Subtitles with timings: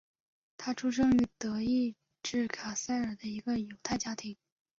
[0.57, 4.35] 他出生于德意志卡塞尔一个犹太家庭。